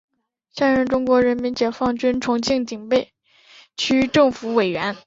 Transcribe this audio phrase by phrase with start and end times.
[0.49, 3.11] 现任中国人民解放军重庆警备
[3.77, 4.97] 区政治委员。